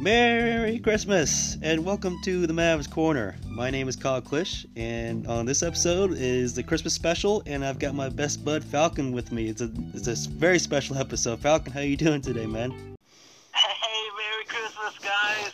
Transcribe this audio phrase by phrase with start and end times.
[0.00, 3.34] Merry Christmas and welcome to the Mavs Corner.
[3.48, 7.80] My name is Kyle Klish, and on this episode is the Christmas special, and I've
[7.80, 9.48] got my best bud Falcon with me.
[9.48, 11.40] It's a it's a very special episode.
[11.40, 12.70] Falcon, how you doing today, man?
[12.70, 15.50] Hey, Merry Christmas, guys!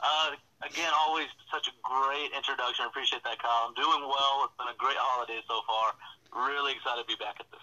[0.00, 2.84] Uh, again, always such a great introduction.
[2.84, 3.66] I appreciate that, Kyle.
[3.66, 4.46] I'm doing well.
[4.46, 6.46] It's been a great holiday so far.
[6.46, 7.60] Really excited to be back at this.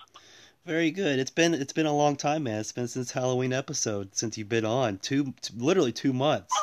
[0.67, 1.17] Very good.
[1.17, 2.59] It's been it's been a long time, man.
[2.59, 4.97] It's been since Halloween episode since you've been on.
[4.97, 6.53] Two, t- literally two months.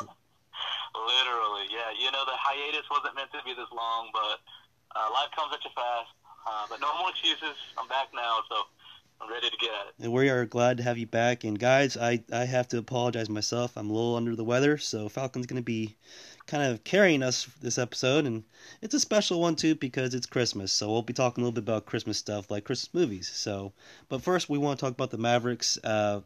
[0.93, 1.89] Literally, yeah.
[1.99, 4.41] You know, the hiatus wasn't meant to be this long, but
[4.95, 6.09] uh, life comes at you fast.
[6.45, 7.57] Uh, but no more excuses.
[7.79, 8.55] I'm back now, so
[9.19, 9.93] I'm ready to get at it.
[10.03, 11.43] And we are glad to have you back.
[11.43, 13.75] And guys, I I have to apologize myself.
[13.75, 15.95] I'm a little under the weather, so Falcon's gonna be
[16.47, 18.43] kind of carrying us this episode, and
[18.81, 20.71] it's a special one too because it's Christmas.
[20.71, 23.27] So we'll be talking a little bit about Christmas stuff like Christmas movies.
[23.27, 23.73] So,
[24.09, 25.77] but first we want to talk about the Mavericks.
[25.83, 26.21] Uh,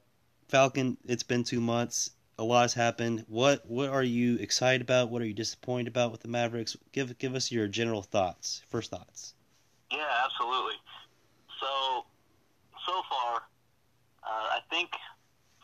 [0.48, 2.12] Falcon, it's been two months.
[2.38, 3.26] A lot has happened.
[3.28, 5.10] What what are you excited about?
[5.10, 6.76] What are you disappointed about with the Mavericks?
[6.92, 8.62] Give give us your general thoughts.
[8.70, 9.34] First thoughts.
[9.92, 10.76] Yeah, absolutely.
[11.60, 12.06] So,
[12.86, 13.44] so far,
[14.24, 14.92] uh, I think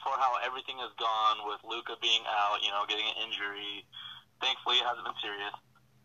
[0.03, 3.85] for how everything has gone with Luka being out, you know, getting an injury,
[4.41, 5.55] thankfully it hasn't been serious.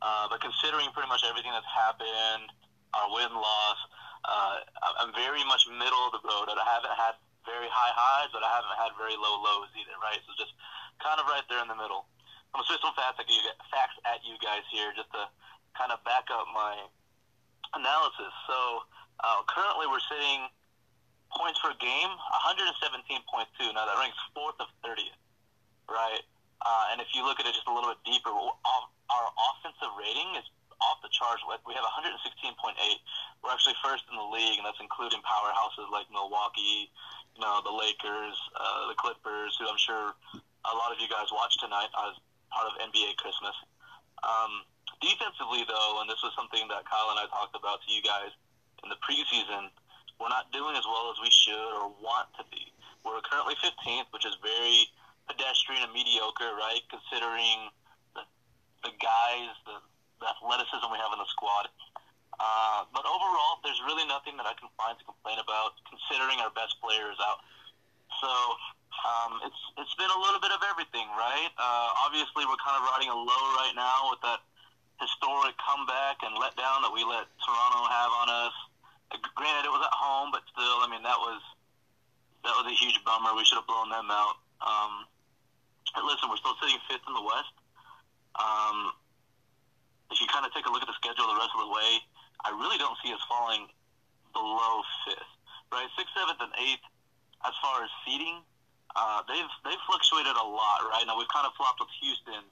[0.00, 2.48] Uh, but considering pretty much everything that's happened,
[2.97, 3.78] our win loss,
[4.25, 4.56] uh,
[5.00, 6.48] I'm very much middle of the road.
[6.48, 10.20] I haven't had very high highs, but I haven't had very low lows either, right?
[10.25, 10.53] So just
[11.01, 12.08] kind of right there in the middle.
[12.53, 15.28] I'm gonna switch some facts at you, facts at you guys here just to
[15.78, 16.75] kind of back up my
[17.73, 18.33] analysis.
[18.48, 18.58] So
[19.23, 20.51] uh, currently we're sitting
[21.33, 23.23] points per game, 117.2.
[23.73, 25.14] Now that ranks fourth of 30th,
[25.86, 26.25] right?
[26.61, 30.36] Uh, and if you look at it just a little bit deeper, our, offensive rating
[30.39, 30.47] is
[30.80, 31.44] off the charts.
[31.67, 32.56] We have 116.8.
[33.42, 36.89] We're actually first in the league, and that's including powerhouses like Milwaukee,
[37.36, 40.17] you know, the Lakers, uh, the Clippers, who I'm sure
[40.64, 42.17] a lot of you guys watch tonight as
[42.48, 43.56] part of NBA Christmas.
[44.24, 44.64] Um,
[45.01, 48.33] defensively, though, and this was something that Kyle and I talked about to you guys
[48.85, 49.68] in the preseason,
[50.20, 52.73] we're not doing as well as we should or want to be.
[53.05, 54.89] We're currently 15th, which is very
[55.30, 56.83] pedestrian and mediocre, right?
[56.91, 57.70] Considering
[58.18, 58.27] the,
[58.83, 59.79] the guys, the,
[60.18, 61.70] the athleticism we have in the squad.
[62.41, 66.51] Uh, but overall, there's really nothing that I can find to complain about, considering our
[66.51, 67.45] best players out.
[68.18, 68.33] So
[69.07, 71.52] um, it's it's been a little bit of everything, right?
[71.57, 74.41] Uh, obviously, we're kind of riding a low right now with that
[75.01, 78.57] historic comeback and letdown that we let Toronto have on us.
[79.36, 81.41] Granted, it was at home, but still, I mean, that was
[82.45, 83.36] that was a huge bummer.
[83.36, 84.36] We should have blown them out.
[84.61, 85.08] Um,
[85.98, 87.55] listen, we're still sitting fifth in the West.
[88.39, 88.95] Um,
[90.11, 91.90] if you kind of take a look at the schedule the rest of the way,
[92.46, 93.70] I really don't see us falling
[94.33, 95.33] below fifth,
[95.70, 95.86] right?
[95.98, 96.84] Sixth, seventh, and eighth.
[97.40, 98.45] As far as seeding,
[98.92, 101.05] uh, they've they've fluctuated a lot, right?
[101.08, 102.45] Now we've kind of flopped with Houston,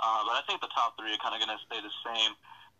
[0.00, 2.32] uh, but I think the top three are kind of going to stay the same.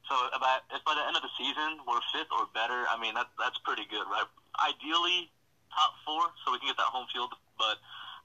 [0.08, 3.12] So about if by the end of the season we're fifth or better, I mean
[3.12, 4.24] that that's pretty good, right?
[4.56, 5.28] Ideally,
[5.68, 7.76] top four, so we can get that home field, but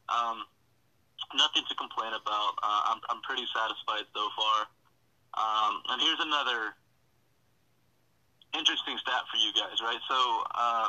[0.07, 0.47] um,
[1.33, 2.53] nothing to complain about.
[2.61, 4.57] Uh, I'm I'm pretty satisfied so far.
[5.35, 6.75] Um, and here's another
[8.55, 9.99] interesting stat for you guys, right?
[10.07, 10.17] So
[10.55, 10.87] uh,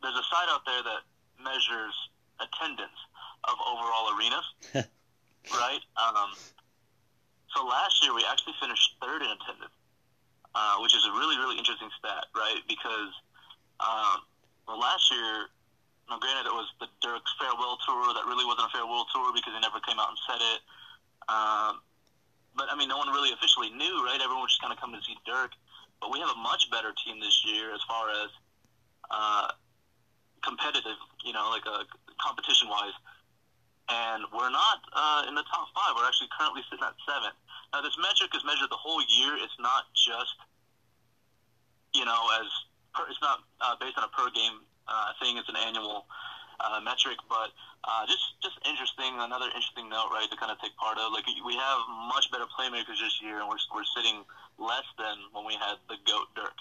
[0.00, 1.04] there's a site out there that
[1.36, 1.92] measures
[2.40, 2.96] attendance
[3.44, 4.48] of overall arenas,
[5.52, 5.84] right?
[6.00, 6.32] Um,
[7.52, 9.76] so last year we actually finished third in attendance,
[10.54, 12.64] uh, which is a really really interesting stat, right?
[12.66, 13.12] Because
[13.80, 14.24] um,
[14.66, 15.52] well, last year,
[16.08, 19.52] now granted it was the Dirk's farewell tour that really wasn't a farewell tour because
[19.56, 20.60] he never came out and said it.
[21.28, 21.80] Um,
[22.54, 24.20] but I mean, no one really officially knew, right?
[24.20, 25.56] Everyone was just kind of coming to see Dirk.
[26.00, 28.30] But we have a much better team this year as far as
[29.10, 29.48] uh,
[30.44, 31.88] competitive, you know, like uh,
[32.20, 32.94] competition wise.
[33.88, 35.96] And we're not uh, in the top five.
[35.96, 37.36] We're actually currently sitting at seventh.
[37.72, 39.36] Now, this metric is measured the whole year.
[39.40, 40.36] It's not just,
[41.92, 42.48] you know, as
[42.94, 45.36] per, it's not uh, based on a per game uh, thing.
[45.38, 46.06] It's an annual
[46.60, 47.50] uh, metric, but
[47.84, 49.12] uh, just just interesting.
[49.18, 51.12] Another interesting note, right, to kind of take part of.
[51.12, 51.78] Like we have
[52.08, 54.24] much better playmakers this year, and we're we're sitting
[54.58, 56.54] less than when we had the goat Dirk.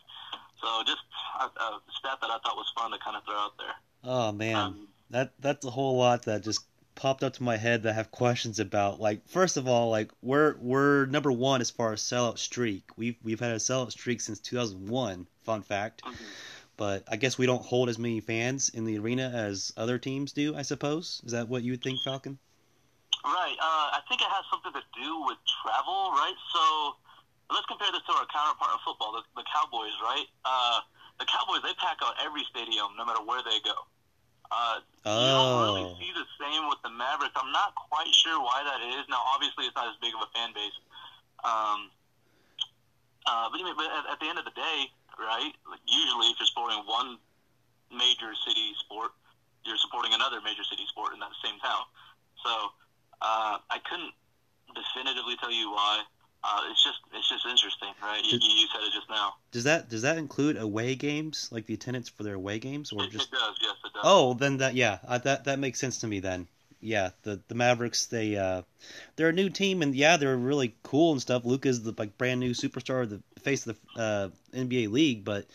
[0.61, 1.03] So just
[1.39, 3.75] a, a stat that I thought was fun to kind of throw out there.
[4.03, 6.65] Oh man, Um, that that's a whole lot that just
[6.95, 8.99] popped up to my head that I have questions about.
[8.99, 12.83] Like first of all, like we're we're number one as far as sellout streak.
[12.95, 15.27] We've we've had a sellout streak since 2001.
[15.43, 16.01] Fun fact.
[16.75, 20.33] But I guess we don't hold as many fans in the arena as other teams
[20.33, 20.55] do.
[20.55, 22.37] I suppose is that what you would think, Falcon?
[23.23, 23.55] Right.
[23.61, 26.35] Uh, I think it has something to do with travel, right?
[26.51, 26.95] So
[27.53, 30.25] let's compare this to our counterpart in football, the, the Cowboys, right?
[30.43, 30.81] Uh,
[31.19, 33.77] the Cowboys they pack out every stadium, no matter where they go.
[34.51, 35.19] Uh, Oh.
[35.19, 37.35] You don't really see the same with the Mavericks.
[37.35, 39.03] I'm not quite sure why that is.
[39.11, 40.71] Now, obviously, it's not as big of a fan base.
[41.43, 41.91] Um,
[43.27, 44.87] uh, but, but at, at the end of the day,
[45.19, 45.51] right?
[45.87, 47.17] Usually, if you're supporting one
[47.91, 49.11] major city sport,
[49.65, 51.83] you're supporting another major city sport in that same town.
[52.43, 52.51] So
[53.21, 54.11] uh, I couldn't
[54.75, 56.03] definitively tell you why.
[56.43, 58.21] Uh, it's just it's just interesting, right?
[58.23, 59.35] You, Did- you said it just now.
[59.51, 63.03] Does that does that include away games, like the attendance for their away games, or
[63.03, 63.31] It, just?
[63.31, 64.01] it does, yes, it does.
[64.03, 66.47] Oh, then that yeah, uh, that that makes sense to me then.
[66.81, 68.63] Yeah, the the Mavericks they uh
[69.15, 71.45] they're a new team and yeah they're really cool and stuff.
[71.45, 75.45] Luka's the like brand new superstar, of the face of the uh, NBA league, but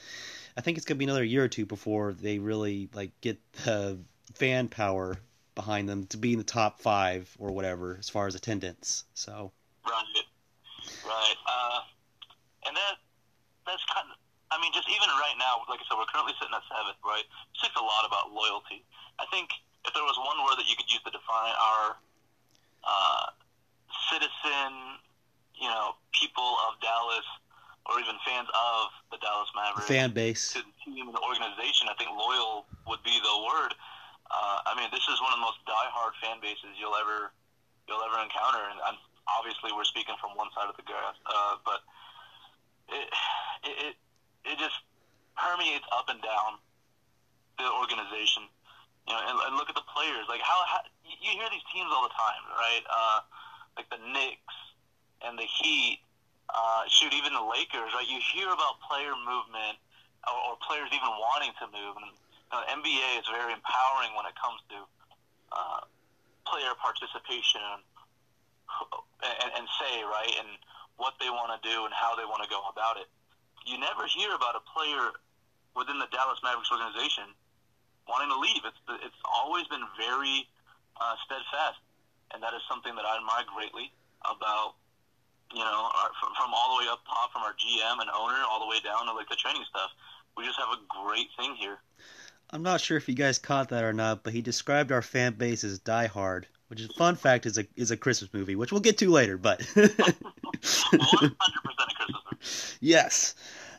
[0.56, 3.98] I think it's gonna be another year or two before they really like get the
[4.34, 5.18] fan power
[5.54, 9.04] behind them to be in the top five or whatever as far as attendance.
[9.14, 9.52] So
[9.84, 10.26] Right.
[11.04, 11.38] Right.
[11.46, 11.80] Uh,
[12.66, 12.94] and that
[13.66, 14.16] that's kind of.
[14.48, 17.24] I mean, just even right now, like I said, we're currently sitting at seventh, right?
[17.60, 18.80] Speaks a lot about loyalty.
[19.20, 19.52] I think
[19.84, 22.00] if there was one word that you could use to define our
[22.80, 23.28] uh,
[24.08, 24.96] citizen,
[25.52, 27.28] you know, people of Dallas,
[27.88, 30.52] or even fans of the Dallas Mavericks, fan base.
[30.52, 33.72] to the team and the organization, I think loyal would be the word.
[34.28, 37.32] Uh, I mean, this is one of the most diehard fan bases you'll ever
[37.88, 41.56] you'll ever encounter, and I'm, obviously we're speaking from one side of the grass, uh,
[41.64, 41.80] but
[42.92, 43.08] it,
[43.64, 43.94] it it
[44.44, 44.76] it just
[45.32, 46.60] permeates up and down
[47.56, 48.44] the organization.
[49.08, 50.28] You know, and, and look at the players.
[50.28, 52.84] Like how, how you hear these teams all the time, right?
[52.84, 53.18] Uh,
[53.80, 54.56] like the Knicks
[55.24, 56.04] and the Heat.
[56.48, 58.08] Uh, shoot, even the Lakers, right?
[58.08, 59.76] You hear about player movement
[60.24, 61.94] or, or players even wanting to move.
[62.00, 64.78] And you know, NBA is very empowering when it comes to
[65.52, 65.80] uh,
[66.48, 67.60] player participation
[69.22, 70.48] and, and, and say, right, and
[70.96, 73.06] what they want to do and how they want to go about it.
[73.68, 75.12] You never hear about a player
[75.76, 77.28] within the Dallas Mavericks organization
[78.08, 78.64] wanting to leave.
[78.64, 80.48] It's it's always been very
[80.96, 81.78] uh, steadfast,
[82.32, 83.92] and that is something that I admire greatly
[84.24, 84.74] about
[85.52, 88.38] you know our, from, from all the way up top, from our GM and owner,
[88.50, 89.90] all the way down to like the training stuff.
[90.36, 91.78] We just have a great thing here.
[92.50, 95.34] I'm not sure if you guys caught that or not, but he described our fan
[95.34, 98.72] base as Die Hard, which is fun fact is a is a Christmas movie, which
[98.72, 99.36] we'll get to later.
[99.36, 102.78] But One hundred percent Christmas movie.
[102.80, 103.34] yes,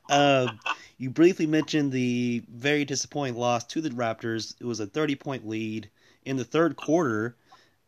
[0.10, 0.60] um,
[0.98, 4.56] you briefly mentioned the very disappointing loss to the Raptors.
[4.60, 5.90] It was a 30 point lead
[6.26, 7.36] in the third quarter,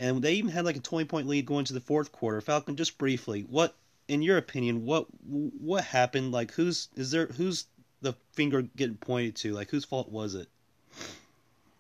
[0.02, 2.42] and they even had like a 20 point lead going to the fourth quarter.
[2.42, 3.76] Falcon, just briefly, what
[4.10, 6.34] in your opinion, what what happened?
[6.34, 7.28] Like, who's is there?
[7.28, 7.70] Who's
[8.02, 9.54] the finger getting pointed to?
[9.54, 10.50] Like, whose fault was it?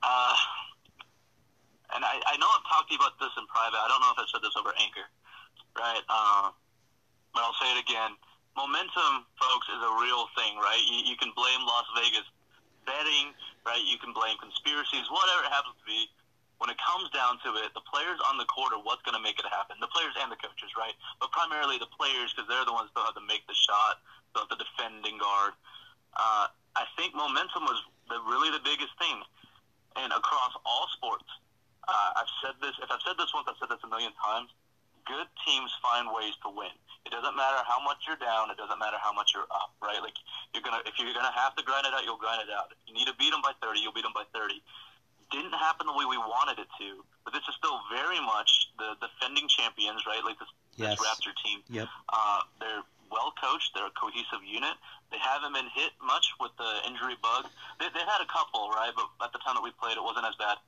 [0.05, 0.35] Uh,
[1.97, 3.81] and I, I know I've talked to you about this in private.
[3.81, 5.09] I don't know if I said this over Anchor,
[5.73, 6.05] right?
[6.05, 6.53] Uh,
[7.33, 8.13] but I'll say it again.
[8.53, 10.81] Momentum, folks, is a real thing, right?
[10.85, 12.27] You, you can blame Las Vegas
[12.85, 13.33] betting,
[13.65, 13.81] right?
[13.81, 16.05] You can blame conspiracies, whatever it happens to be.
[16.61, 19.23] When it comes down to it, the players on the court are what's going to
[19.25, 19.81] make it happen.
[19.81, 20.93] The players and the coaches, right?
[21.17, 23.97] But primarily the players because they're the ones that have to make the shot,
[24.37, 25.57] that have to defend guard.
[26.13, 27.81] Uh, I think momentum was
[28.13, 29.25] the, really the biggest thing
[29.97, 31.25] and across all sports.
[31.89, 32.77] Uh, I've said this.
[32.77, 34.53] If I've said this once, I've said this a million times.
[35.09, 36.77] Good teams find ways to win.
[37.09, 38.53] It doesn't matter how much you're down.
[38.53, 39.73] It doesn't matter how much you're up.
[39.81, 39.97] Right?
[39.97, 40.13] Like
[40.53, 42.69] you're gonna, if you're gonna have to grind it out, you'll grind it out.
[42.69, 44.61] If you need to beat them by 30, you'll beat them by 30.
[45.31, 48.99] Didn't happen the way we wanted it to, but this is still very much the
[48.99, 50.19] defending champions, right?
[50.23, 50.99] Like this, Yes.
[50.99, 51.63] this Raptor team.
[51.71, 51.87] Yep.
[52.11, 53.71] Uh, they're well coached.
[53.75, 54.75] They're a cohesive unit.
[55.11, 57.47] They haven't been hit much with the injury bug.
[57.79, 58.91] They, they had a couple, right?
[58.95, 60.59] But at the time that we played, it wasn't as bad.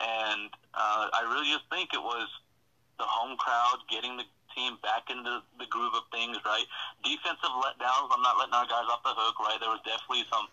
[0.00, 2.28] And uh, I really just think it was
[2.96, 4.24] the home crowd getting the
[4.56, 6.64] team back into the groove of things, right?
[7.04, 8.08] Defensive letdowns.
[8.12, 9.60] I'm not letting our guys off the hook, right?
[9.60, 10.48] There was definitely some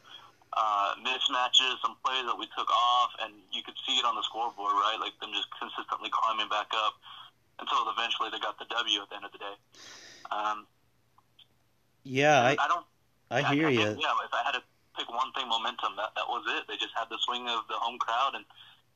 [0.54, 4.24] uh, mismatches, some plays that we took off, and you could see it on the
[4.24, 4.98] scoreboard, right?
[5.00, 6.96] Like them just consistently climbing back up
[7.60, 9.56] until eventually they got the W at the end of the day.
[10.32, 10.68] Um,
[12.04, 12.86] Yeah, I I don't.
[13.30, 13.90] I hear I you.
[14.00, 14.64] yeah, if I had to
[14.98, 15.96] pick one thing, momentum.
[15.98, 16.68] That that was it.
[16.68, 18.46] They just had the swing of the home crowd, and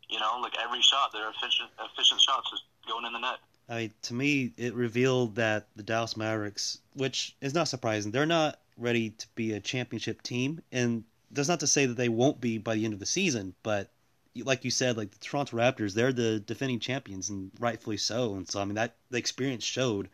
[0.10, 3.40] you know, like every shot, their efficient efficient shots just going in the net.
[3.70, 8.26] I mean, to me, it revealed that the Dallas Mavericks, which is not surprising, they're
[8.26, 12.42] not ready to be a championship team, and that's not to say that they won't
[12.42, 13.56] be by the end of the season.
[13.64, 13.92] But
[14.36, 18.36] like you said, like the Toronto Raptors, they're the defending champions, and rightfully so.
[18.36, 20.10] And so, I mean, that the experience showed.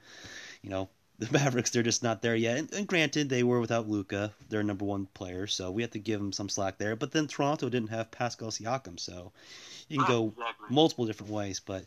[0.62, 2.58] You know, the Mavericks, they're just not there yet.
[2.58, 6.00] And, and granted, they were without Luka, their number one player, so we have to
[6.00, 6.96] give them some slack there.
[6.96, 9.32] But then Toronto didn't have Pascal Siakam, so
[9.88, 10.68] you can go exactly.
[10.70, 11.60] multiple different ways.
[11.60, 11.86] But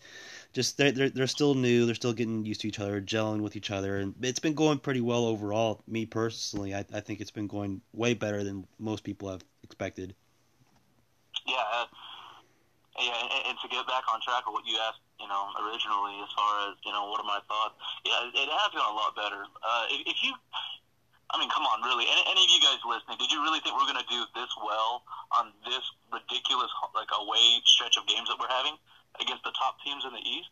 [0.53, 1.87] just they're, they're they're still new.
[1.87, 4.81] They're still getting used to each other, gelling with each other, and it's been going
[4.81, 5.81] pretty well overall.
[5.87, 10.13] Me personally, I, I think it's been going way better than most people have expected.
[11.47, 11.87] Yeah, uh,
[12.99, 16.17] Yeah, and, and to get back on track of what you asked, you know, originally,
[16.25, 17.77] as far as you know, what are my thoughts?
[18.09, 19.45] Yeah, it, has gone a lot better.
[19.61, 20.33] Uh, if, if you,
[21.31, 23.77] I mean, come on, really, any, any of you guys listening, did you really think
[23.77, 25.05] we're going to do this well
[25.37, 28.81] on this ridiculous like away stretch of games that we're having
[29.21, 30.49] against the top teams in the East?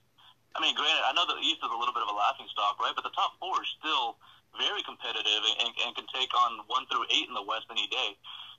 [0.53, 2.77] I mean, granted, I know the East is a little bit of a laughing stock,
[2.77, 2.93] right?
[2.93, 4.21] But the top four is still
[4.57, 7.89] very competitive and, and, and can take on one through eight in the West any
[7.89, 8.17] day.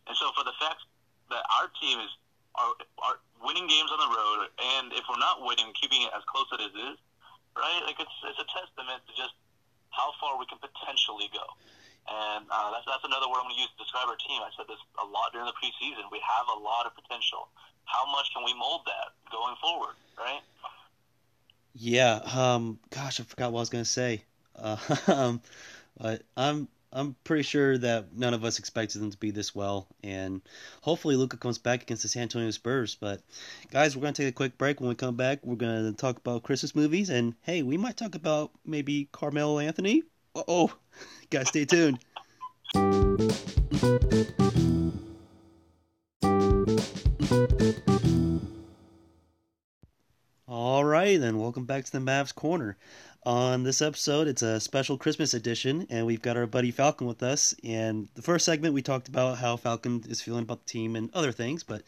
[0.10, 0.86] And so, for the fact
[1.30, 2.10] that our team is
[2.60, 6.24] are, are winning games on the road, and if we're not winning, keeping it as
[6.28, 6.98] close as it is,
[7.56, 7.82] right?
[7.88, 9.34] Like it's it's a testament to just
[9.96, 11.46] how far we can potentially go.
[12.10, 14.44] And uh, that's that's another word I'm going to use to describe our team.
[14.44, 16.10] I said this a lot during the preseason.
[16.12, 17.48] We have a lot of potential.
[17.86, 20.44] How much can we mold that going forward, right?
[21.74, 22.20] Yeah.
[22.28, 22.80] Um.
[22.90, 24.24] Gosh, I forgot what I was going to say.
[24.56, 25.42] Uh, um.
[26.00, 29.88] But I'm I'm pretty sure that none of us expected them to be this well,
[30.04, 30.42] and
[30.82, 32.96] hopefully Luka comes back against the San Antonio Spurs.
[32.96, 33.22] But
[33.70, 34.80] guys, we're gonna take a quick break.
[34.80, 38.16] When we come back, we're gonna talk about Christmas movies, and hey, we might talk
[38.16, 40.02] about maybe Carmelo Anthony.
[40.36, 40.76] Uh oh,
[41.30, 42.00] guys, stay tuned.
[50.48, 52.78] All right, then welcome back to the Mavs Corner.
[53.24, 57.22] On this episode, it's a special Christmas edition, and we've got our buddy Falcon with
[57.22, 57.54] us.
[57.66, 61.10] And the first segment, we talked about how Falcon is feeling about the team and
[61.14, 61.84] other things, but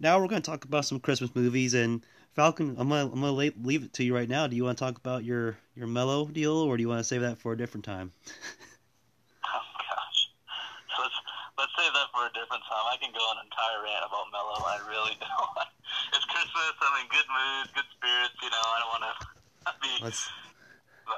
[0.00, 1.74] now we're going to talk about some Christmas movies.
[1.74, 4.48] And Falcon, I'm gonna I'm gonna leave it to you right now.
[4.48, 7.04] Do you want to talk about your your Melo deal, or do you want to
[7.04, 8.10] save that for a different time?
[9.44, 10.18] oh gosh,
[10.98, 11.14] let's
[11.62, 12.84] let's save that for a different time.
[12.90, 14.66] I can go an entire rant about Melo.
[14.66, 15.68] I really don't.
[16.10, 16.74] it's Christmas.
[16.82, 18.34] I'm in good mood, good spirits.
[18.42, 19.92] You know, I don't want to be.
[20.02, 20.26] Let's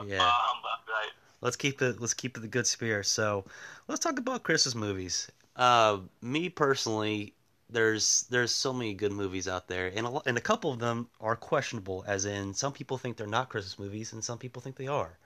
[0.06, 0.18] yeah.
[0.18, 1.10] right.
[1.40, 2.00] Let's keep it.
[2.00, 3.06] Let's keep it the good spirit.
[3.06, 3.44] So,
[3.88, 5.30] let's talk about Christmas movies.
[5.56, 7.34] Uh, me personally,
[7.70, 11.08] there's there's so many good movies out there, and a, and a couple of them
[11.20, 12.04] are questionable.
[12.06, 15.18] As in, some people think they're not Christmas movies, and some people think they are.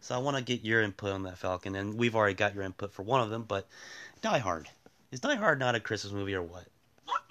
[0.00, 2.62] So I want to get your input on that, Falcon, and we've already got your
[2.62, 3.44] input for one of them.
[3.48, 3.66] But
[4.20, 4.68] Die Hard
[5.10, 6.66] is Die Hard not a Christmas movie or what?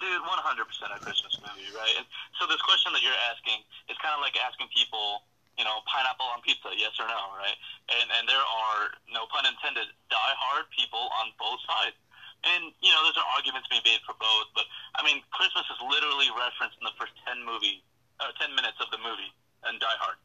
[0.00, 1.94] Dude, 100% a Christmas movie, right?
[1.96, 2.06] And
[2.40, 5.22] so this question that you're asking is kind of like asking people
[5.58, 7.56] you know, pineapple on pizza, yes or no, right?
[7.90, 11.96] And and there are, no pun intended, die-hard people on both sides.
[12.44, 14.66] And you know, there's an arguments being made for both, but
[14.98, 17.80] I mean, Christmas is literally referenced in the first ten movie,
[18.20, 19.30] uh, ten minutes of the movie,
[19.64, 20.18] and Die Hard.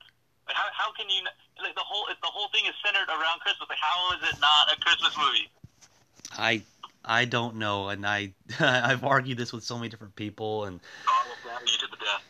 [0.50, 1.24] Like, how how can you
[1.62, 3.70] like the whole the whole thing is centered around Christmas?
[3.70, 5.48] Like, how is it not a Christmas movie?
[6.36, 6.66] I
[7.06, 11.24] I don't know, and I I've argued this with so many different people, and oh,
[11.64, 12.26] you did the death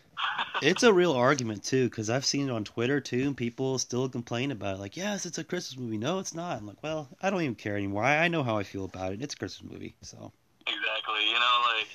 [0.62, 4.10] it's a real argument too, because I've seen it on Twitter too, and people still
[4.10, 4.80] complain about it.
[4.80, 5.98] Like, yes, it's a Christmas movie.
[5.98, 6.58] No, it's not.
[6.58, 8.04] I'm like, well, I don't even care anymore.
[8.04, 9.22] I, I know how I feel about it.
[9.22, 10.32] It's a Christmas movie, so.
[10.68, 11.26] Exactly.
[11.28, 11.90] You know, like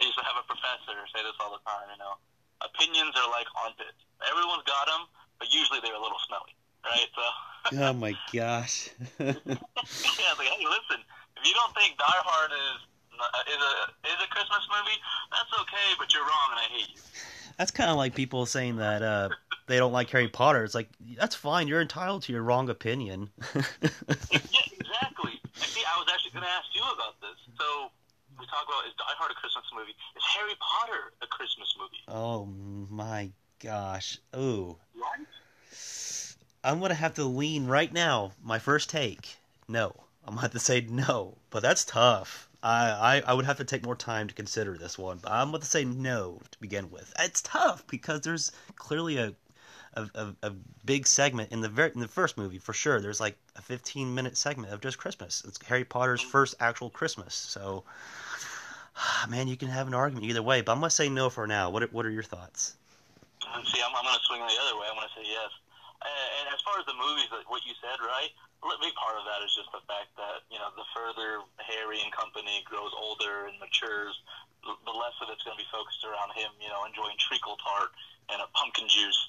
[0.00, 1.86] I used to have a professor say this all the time.
[1.92, 2.14] You know,
[2.62, 4.00] opinions are like armpits.
[4.26, 5.06] Everyone's got them,
[5.38, 7.10] but usually they're a little smelly, right?
[7.14, 7.24] So.
[7.78, 8.90] oh my gosh.
[9.22, 11.00] yeah, like, hey, listen,
[11.38, 12.78] if you don't think Die Hard is
[13.14, 13.74] uh, is a
[14.10, 14.98] is a Christmas movie,
[15.30, 17.02] that's okay, but you're wrong, and I hate you.
[17.58, 19.28] That's kind of like people saying that uh,
[19.66, 20.64] they don't like Harry Potter.
[20.64, 21.68] It's like that's fine.
[21.68, 23.30] You're entitled to your wrong opinion.
[23.54, 23.62] yeah,
[24.78, 25.40] exactly.
[25.54, 27.36] see, I was actually going to ask you about this.
[27.58, 27.90] So
[28.38, 29.94] we talk about is Die Hard a Christmas movie?
[30.16, 32.02] Is Harry Potter a Christmas movie?
[32.08, 32.46] Oh
[32.90, 33.30] my
[33.62, 34.18] gosh!
[34.36, 34.76] Ooh.
[34.94, 35.26] Right?
[36.64, 38.32] I'm gonna have to lean right now.
[38.42, 39.36] My first take,
[39.68, 39.94] no.
[40.24, 42.48] I'm gonna have to say no, but that's tough.
[42.64, 45.50] I, I, I would have to take more time to consider this one, but I'm
[45.50, 47.12] going to say no to begin with.
[47.20, 49.34] It's tough because there's clearly a
[49.96, 50.50] a, a, a
[50.84, 53.00] big segment in the very in the first movie for sure.
[53.00, 55.44] There's like a 15 minute segment of just Christmas.
[55.46, 57.34] It's Harry Potter's first actual Christmas.
[57.34, 57.84] So,
[59.28, 61.46] man, you can have an argument either way, but I'm going to say no for
[61.46, 61.70] now.
[61.70, 62.76] What what are your thoughts?
[63.40, 64.86] See, I'm, I'm going to swing the other way.
[64.90, 65.50] I'm going to say yes.
[66.04, 68.28] And as far as the movies, what you said, right?
[68.64, 72.00] a big part of that is just the fact that you know the further Harry
[72.00, 74.16] and company grows older and matures,
[74.64, 77.92] the less of it's going to be focused around him, you know, enjoying treacle tart
[78.32, 79.20] and a pumpkin juice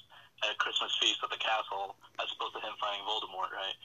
[0.44, 3.76] at a Christmas feast at the castle, as opposed to him fighting Voldemort, right?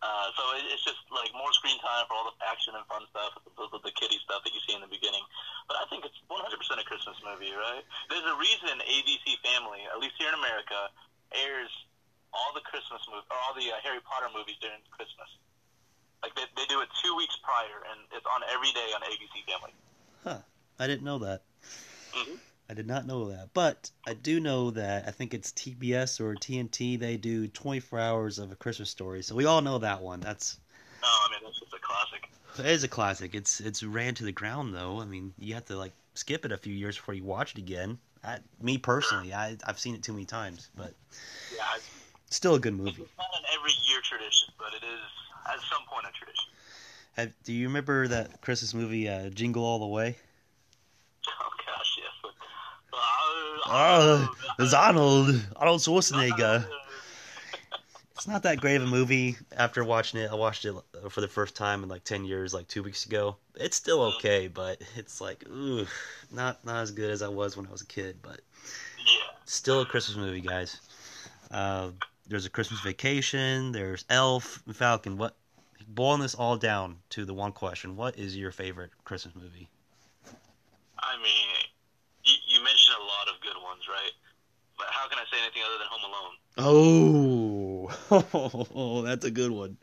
[0.00, 3.36] Uh, so it's just like more screen time for all the action and fun stuff,
[3.36, 5.22] as opposed the kiddie stuff that you see in the beginning.
[5.68, 7.84] But I think it's 100% a Christmas movie, right?
[8.10, 10.89] There's a reason ABC Family, at least here in America, the
[12.70, 15.28] Christmas movies, or all the uh, Harry Potter movies during Christmas.
[16.22, 19.42] Like they, they do it two weeks prior, and it's on every day on ABC
[19.50, 19.74] Family.
[20.22, 20.40] Huh?
[20.78, 21.42] I didn't know that.
[22.14, 22.38] Mm-hmm.
[22.70, 26.34] I did not know that, but I do know that I think it's TBS or
[26.36, 26.98] TNT.
[26.98, 30.20] They do 24 hours of a Christmas story, so we all know that one.
[30.20, 30.58] That's.
[31.02, 32.30] Oh, I mean, that's just a classic.
[32.58, 33.34] It is a classic.
[33.34, 35.00] It's it's ran to the ground though.
[35.00, 37.58] I mean, you have to like skip it a few years before you watch it
[37.58, 37.98] again.
[38.22, 40.94] I, me personally, I I've seen it too many times, but
[41.52, 41.64] Yeah,
[42.30, 43.08] still a good it's movie.
[43.18, 45.00] not an every year tradition, but it is
[45.46, 46.50] at some point a tradition.
[47.16, 50.16] Have, do you remember that Christmas movie, uh, Jingle All the Way?
[51.28, 52.08] Oh gosh, yes.
[52.22, 52.30] But,
[52.92, 52.96] uh,
[53.72, 56.66] Oh, it's Arnold, Arnold Schwarzenegger.
[58.20, 59.38] It's not that great of a movie.
[59.56, 60.74] After watching it, I watched it
[61.08, 63.36] for the first time in like ten years, like two weeks ago.
[63.54, 65.86] It's still okay, but it's like, ooh,
[66.30, 68.18] not not as good as I was when I was a kid.
[68.20, 68.42] But
[68.98, 69.38] yeah.
[69.46, 70.78] still a Christmas movie, guys.
[71.50, 71.92] Uh,
[72.30, 73.72] there's a Christmas Vacation.
[73.72, 75.18] There's Elf, and Falcon.
[75.18, 75.36] What?
[75.88, 79.68] Boiling this all down to the one question: What is your favorite Christmas movie?
[80.98, 81.48] I mean,
[82.22, 84.12] you, you mentioned a lot of good ones, right?
[84.78, 86.36] But how can I say anything other than Home Alone?
[88.12, 89.76] Oh, that's a good one.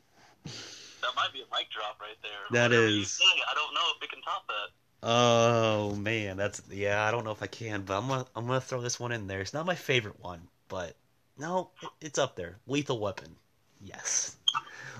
[0.45, 2.31] That might be a mic drop right there.
[2.51, 3.11] That Whatever is.
[3.11, 4.69] say, I don't know if it can top that.
[5.03, 7.03] Oh man, that's yeah.
[7.03, 9.27] I don't know if I can, but I'm gonna I'm gonna throw this one in
[9.27, 9.41] there.
[9.41, 10.95] It's not my favorite one, but
[11.39, 12.57] no, it's up there.
[12.67, 13.35] Lethal Weapon,
[13.81, 14.37] yes.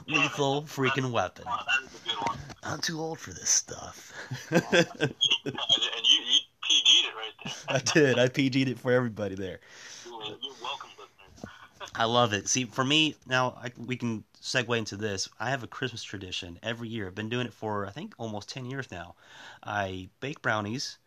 [0.08, 1.46] Lethal freaking weapon.
[1.46, 2.38] Wow, that is a good one.
[2.64, 4.14] I'm too old for this stuff.
[4.52, 7.54] and you, you PG'd it right there.
[7.68, 8.20] I did.
[8.20, 9.60] I PG'd it for everybody there.
[10.06, 11.92] You're, welcome, listeners.
[11.96, 12.48] I love it.
[12.48, 15.28] See, for me now, I, we can segue into this.
[15.40, 17.08] I have a Christmas tradition every year.
[17.08, 19.16] I've been doing it for I think almost ten years now.
[19.64, 21.00] I bake brownies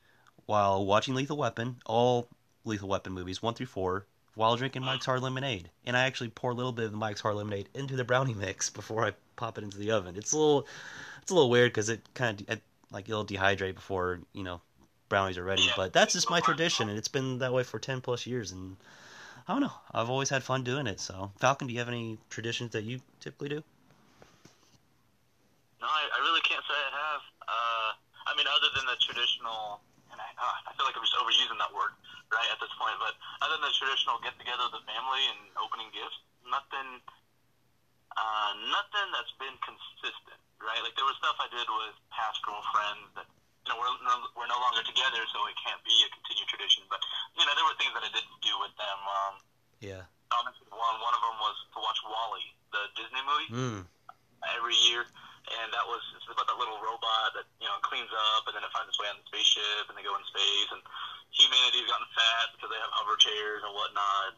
[0.46, 2.28] while watching Lethal Weapon, all
[2.64, 5.70] Lethal Weapon movies one through four, while drinking Mike's Hard Lemonade.
[5.84, 8.34] And I actually pour a little bit of the Mike's Hard Lemonade into the brownie
[8.34, 10.16] mix before I pop it into the oven.
[10.16, 10.66] It's a little,
[11.22, 12.60] it's a little weird because it kind of
[12.90, 14.60] like it'll dehydrate before you know
[15.08, 15.68] brownies are ready.
[15.76, 18.52] But that's just my tradition, and it's been that way for ten plus years.
[18.52, 18.76] And
[19.46, 19.72] I don't know.
[19.92, 21.00] I've always had fun doing it.
[21.00, 23.62] So, Falcon, do you have any traditions that you typically do?
[25.80, 27.20] No, I, I really can't say I have.
[27.48, 27.90] Uh,
[28.26, 29.80] I mean, other than the traditional,
[30.40, 31.92] uh, I feel like I'm just overusing that word
[32.32, 33.12] right at this point, but
[33.44, 36.16] other than the traditional get together with the family and opening gifts,
[36.48, 37.04] nothing,
[38.16, 40.80] uh, nothing that's been consistent, right?
[40.82, 43.28] Like there was stuff I did with past girlfriends that,
[43.66, 46.88] you know, we're no, we're no longer together, so it can't be a continued tradition.
[46.88, 47.04] But
[47.36, 48.98] you know, there were things that I didn't do with them.
[49.04, 49.34] Um,
[49.84, 50.04] Yeah.
[50.32, 50.96] I'll one.
[51.02, 53.82] One of them was to watch WALL-E, the Disney movie Mm.
[54.56, 55.04] every year,
[55.48, 58.62] and that was it's about that little robot that you know cleans up and then
[58.62, 60.82] it finds its way on the spaceship and they go in space and
[61.32, 64.36] humanity's gotten fat because they have hover chairs and whatnot.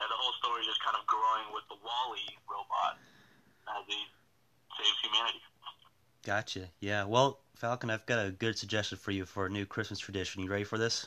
[0.00, 2.96] And the whole story is just kind of growing with the WALL-E robot
[3.68, 4.00] as he
[4.80, 5.44] saves humanity.
[6.24, 6.72] Gotcha.
[6.80, 7.04] Yeah.
[7.04, 10.42] Well, Falcon, I've got a good suggestion for you for a new Christmas tradition.
[10.42, 11.06] You ready for this?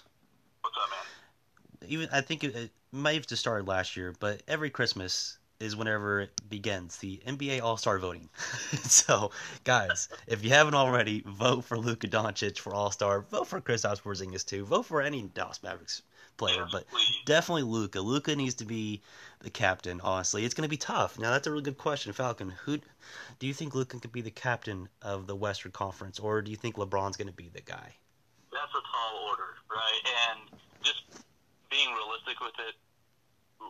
[0.62, 1.90] What's up, man?
[1.90, 5.76] Even I think it, it might have just started last year, but every Christmas is
[5.76, 8.30] whenever it begins the NBA All Star voting.
[8.84, 9.32] so,
[9.64, 13.22] guys, if you haven't already, vote for Luka Doncic for All Star.
[13.22, 14.66] Vote for Kristaps Porzingis too.
[14.66, 16.02] Vote for any Dallas Mavericks
[16.38, 16.86] player, but
[17.26, 18.02] definitely Luka.
[18.02, 19.02] Luka needs to be
[19.40, 20.02] the captain.
[20.02, 21.18] Honestly, it's going to be tough.
[21.18, 22.50] Now that's a really good question, Falcon.
[22.66, 22.80] Who
[23.40, 26.58] do you think Luka could be the captain of the Western Conference, or do you
[26.58, 27.96] think LeBron's going to be the guy?
[28.52, 30.02] That's a tall order, right?
[30.30, 31.04] And just
[31.70, 32.76] being realistic with it,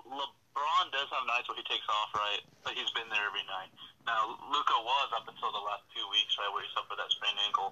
[0.06, 2.42] LeBron does have nights where he takes off, right?
[2.66, 3.70] But he's been there every night.
[4.04, 7.40] Now, Luka was up until the last two weeks, right, where he suffered that sprained
[7.46, 7.72] ankle.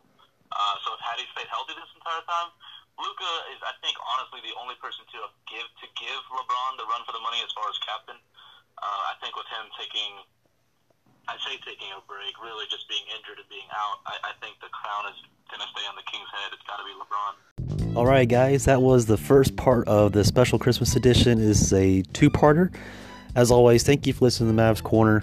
[0.52, 2.52] Uh, so had he stayed healthy this entire time,
[3.00, 7.02] Luka is, I think, honestly, the only person to give to give LeBron the run
[7.08, 8.20] for the money as far as captain.
[8.78, 10.22] Uh, I think with him taking,
[11.30, 14.60] I say taking a break, really just being injured and being out, I, I think
[14.60, 16.52] the crown is going to stay on the king's head.
[16.52, 17.51] It's got to be LeBron.
[17.94, 21.40] All right, guys, that was the first part of the special Christmas edition.
[21.40, 22.74] is a two-parter.
[23.36, 25.22] As always, thank you for listening to Mavs Corner.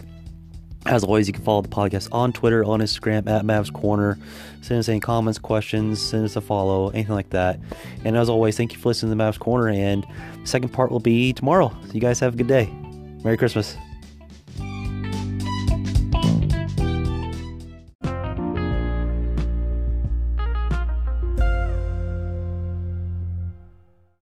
[0.85, 4.19] As always, you can follow the podcast on Twitter, on Instagram at Mavs Corner.
[4.61, 7.59] Send us any comments, questions, send us a follow, anything like that.
[8.05, 9.69] And as always, thank you for listening to Mavs Corner.
[9.69, 10.07] And
[10.39, 11.75] the second part will be tomorrow.
[11.87, 12.67] So you guys have a good day.
[13.25, 13.79] Merry Christmas.